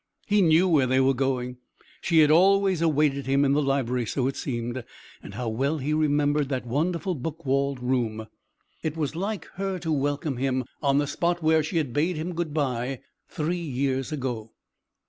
He 0.25 0.41
knew 0.41 0.67
where 0.67 0.87
they 0.87 0.99
were 0.99 1.13
going: 1.13 1.57
she 2.01 2.21
had 2.21 2.31
always 2.31 2.81
awaited 2.81 3.27
him 3.27 3.45
in 3.45 3.51
the 3.51 3.61
library, 3.61 4.07
so 4.07 4.25
it 4.25 4.35
seemed. 4.35 4.83
And 5.21 5.35
how 5.35 5.47
well 5.49 5.77
he 5.77 5.93
remembered 5.93 6.49
that 6.49 6.65
wonderful 6.65 7.13
book 7.13 7.45
walled 7.45 7.79
room! 7.79 8.25
It 8.81 8.97
was 8.97 9.15
like 9.15 9.45
her 9.57 9.77
to 9.77 9.91
welcome 9.91 10.37
him 10.37 10.63
on 10.81 10.97
the 10.97 11.05
spot 11.05 11.43
where 11.43 11.61
she 11.61 11.77
had 11.77 11.93
bade 11.93 12.15
him 12.15 12.33
good 12.33 12.51
bye 12.51 13.01
three 13.29 13.57
years 13.61 14.11
ago. 14.11 14.53